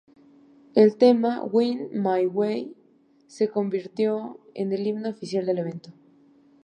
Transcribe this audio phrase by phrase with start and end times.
[0.73, 2.75] El tema「Wing my Way」
[3.27, 5.91] se convirtió en el himno oficial del evento.